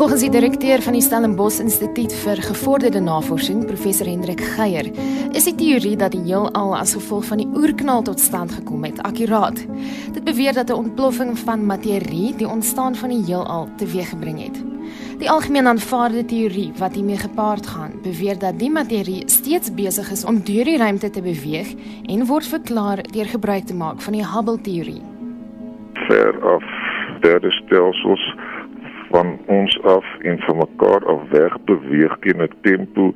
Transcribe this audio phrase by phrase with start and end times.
[0.00, 4.86] Volgens die direkteur van die Stellenbosch Instituut vir Gevorderde Navorsing, professor Hendrik Geier,
[5.36, 9.02] is die teorie dat die heelal as gevolg van die oerknal tot stand gekom het,
[9.04, 9.60] akkuraat.
[10.14, 14.56] Dit beweer dat 'n ontploffing van materie die ontstaan van die heelal teweeggebring het.
[15.18, 20.24] Die algemeen aanvaarde teorie wat hiermee gepaard gaan, beweer dat die materie steeds besig is
[20.24, 21.74] om deur die ruimte te beweeg
[22.06, 25.02] en word verklaar deur gebruik te maak van die Hubble-teorie.
[25.92, 26.64] Ver af
[27.20, 28.34] derde stelsels
[29.10, 33.12] van ons af en van mekaar af weg beweeg teen 'n tempo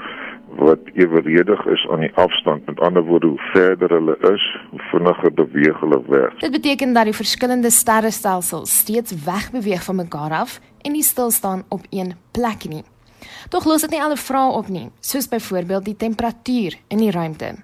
[0.56, 2.66] wat eweredig is aan die afstand.
[2.66, 6.38] Met ander woorde, hoe verder hulle is, hoe vinniger beweeg hulle weg.
[6.38, 11.64] Dit beteken dat die verskillende sterrestelsels steeds wegbeweeg van mekaar af en nie stil staan
[11.68, 12.82] op een plek nie.
[13.48, 17.54] Tog los dit nie alle vrae op nie, soos byvoorbeeld die temperatuur in die ruimte.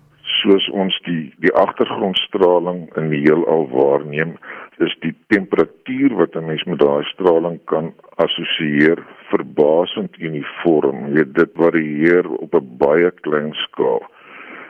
[0.41, 4.37] Soos ons die die agtergrondstraling in die heelal waarneem,
[4.81, 7.93] is die temperatuur wat 'n mens met daai straling kan
[8.25, 8.99] assosieer
[9.33, 11.07] verbasend uniform.
[11.07, 14.03] Jy weet dit varieer op 'n baie klein skaal.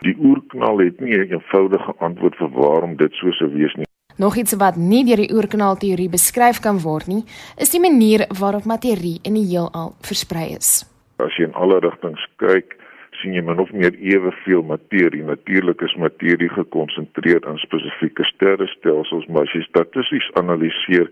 [0.00, 3.86] Die oerknal het nie 'n eenvoudige antwoord vir waarom dit so sou wees nie.
[4.16, 7.24] Nog iets wat nie deur die oerknalteorie beskryf kan word nie,
[7.56, 10.84] is die manier waarop materie in die heelal versprei is.
[11.16, 12.79] As jy in alle rigtings kyk,
[13.20, 15.22] sien jy min of meer eweveel materie.
[15.22, 21.10] Natuurlik is materie gekonsentreer in spesifieke sterrestelsels, maar as jy statisties analiseer,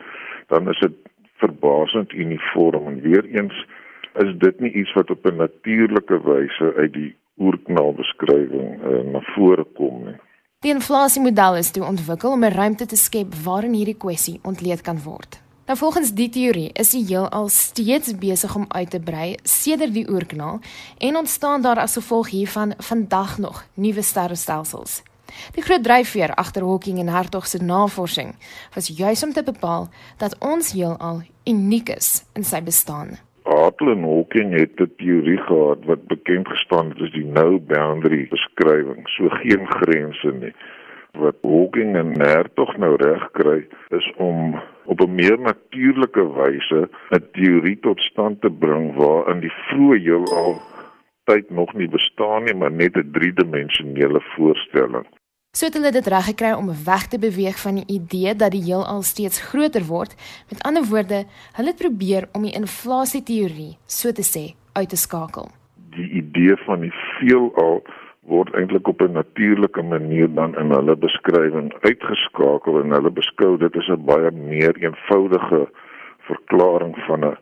[0.52, 0.96] dan is dit
[1.42, 3.66] verbasend uniform en weer eens
[4.24, 9.64] is dit nie iets wat op 'n natuurlike wyse uit die oerknalbeskrywing uh, na vore
[9.64, 10.16] kom nie.
[10.60, 14.98] Die inflasiemodel is toe ontwikkel om 'n ruimte te skep waarin hierdie kwessie ontleed kan
[15.04, 15.47] word.
[15.68, 20.06] Nou volgens die teorie is die heelal steeds besig om uit te brei sedert die
[20.08, 20.62] oerknal
[20.98, 25.02] en ontstaan daar as gevolg hiervan vandag nog nuwe sterrestelsels.
[25.52, 28.32] Die groot dryfveer agter Hawking en Hartog se navorsing
[28.74, 33.18] was juis om te bepaal dat ons heelal uniek is in sy bestaan.
[33.44, 38.26] Hartle en Hawking het 'n teorie gehad wat bekend gestaan het as die no boundary
[38.30, 40.54] beskrywing, so geen grense nie
[41.18, 46.80] wat Hawking en Hertog nou reg kry is om op 'n meer natuurlike wyse
[47.16, 50.52] 'n teorie tot stand te bring waarin die vroeë heelal
[51.30, 55.06] tyd nog nie bestaan nie, maar net 'n driedimensionele voorstelling.
[55.56, 58.62] So het hulle dit reg gekry om weg te beweeg van die idee dat die
[58.62, 60.14] heelal steeds groter word.
[60.50, 61.24] Met ander woorde,
[61.56, 65.48] hulle het probeer om die inflasie teorie, so te sê, uit te skakel.
[65.96, 67.82] Die idee van die veelal
[68.28, 73.76] word eintlik op 'n natuurlike manier dan in hulle beskrywing uitgeskakel en hulle beskou dit
[73.76, 75.68] as 'n baie meer eenvoudige
[76.30, 77.38] verklaring van 'n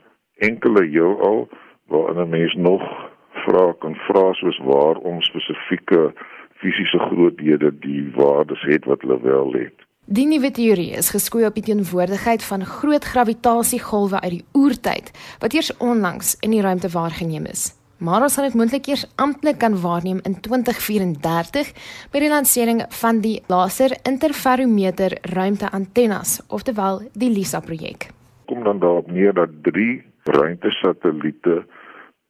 [0.48, 1.48] enkele heelal
[1.88, 2.82] waarin 'n mens nog
[3.44, 6.12] vra kan vra soos waarom spesifieke
[6.54, 9.74] fisiese groothede die waardes het wat hulle wel het.
[10.08, 15.53] Die nuwe teorie is geskoei op die teenwoordigheid van groot gravitasiegolwe uit die oertyd wat
[15.53, 19.79] eers onlangs in die ruimte waargeneem is maar ons sal dit moontlik eers amptelik kan
[19.81, 21.73] waarneem in 2034
[22.12, 28.11] by die lansering van die laser interferometer ruimteantennes, oftewel die LISA projek.
[28.47, 31.65] Kom dan daarop neer dat drie ruimtesatelliete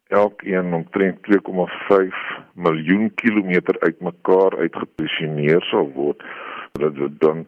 [0.09, 2.21] elkeen omtrent 2,5
[2.55, 6.23] miljoen kilometer uitmekaar uitgeposisioneer sal word
[6.79, 7.47] dat dit dan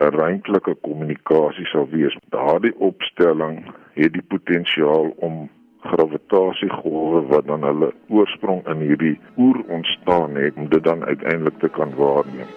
[0.00, 2.16] 'n ruimtelike kommunikasie sal wees.
[2.28, 3.64] Daardie opstelling
[3.94, 10.68] het die potensiaal om gravitasiegolwe wat dan hulle oorsprong in hierdie oer ontstaan het om
[10.68, 12.50] dit dan uiteindelik te kan waarneem.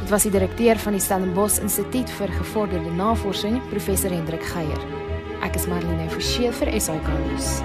[0.00, 4.82] Dit was die direkteur van die Stellenbosch Instituut vir Gevorderde Navorsing, professor Hendrik Geier.
[5.42, 7.56] Ek is Marlene Forsie vir SAK nuus.